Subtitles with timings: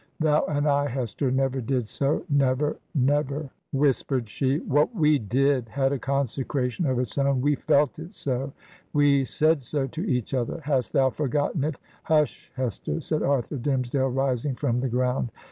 [0.19, 4.57] Thou and I, Hester, never did sol' 'Never, never I' whispered she.
[4.57, 7.39] 'What we did had a consecration of its own.
[7.39, 8.51] We felt it so!
[8.93, 10.59] We said so to each other!
[10.63, 11.75] Hast thou forgotten it?'
[12.05, 15.29] 'Hush, Hester!' said Arthur Dimmesdale, rising from the ground.